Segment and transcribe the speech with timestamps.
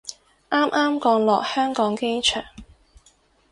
[0.49, 2.43] 啱啱降落香港機場